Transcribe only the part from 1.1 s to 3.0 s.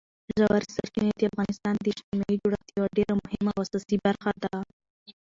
د افغانستان د اجتماعي جوړښت یوه